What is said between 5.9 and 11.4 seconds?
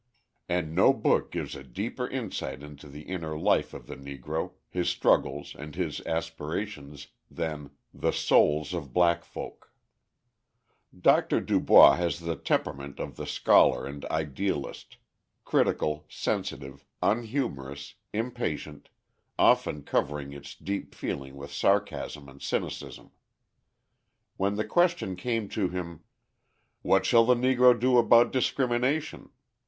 aspirations, than "The Souls of Black Folk." Dr.